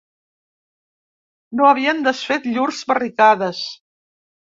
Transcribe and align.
No 1.59 1.67
havien 1.71 2.01
desfet 2.07 2.47
llurs 2.55 2.79
barricades 2.93 3.61